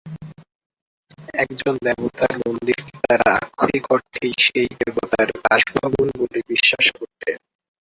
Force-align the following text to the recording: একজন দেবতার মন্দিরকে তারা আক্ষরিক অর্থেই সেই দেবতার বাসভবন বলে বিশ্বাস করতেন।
একজন 1.35 1.73
দেবতার 1.85 2.33
মন্দিরকে 2.41 2.93
তারা 3.03 3.29
আক্ষরিক 3.37 3.85
অর্থেই 3.91 4.33
সেই 4.45 4.69
দেবতার 4.79 5.27
বাসভবন 5.43 5.89
বলে 6.19 6.39
বিশ্বাস 6.51 6.85
করতেন। 6.97 7.37